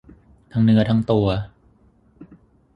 [0.51, 1.27] ทั้งเนื้อทั้งตัว